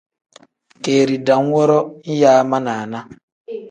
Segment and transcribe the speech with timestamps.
[0.83, 1.79] Keeri dam woro
[2.19, 2.99] nyaa ma naana.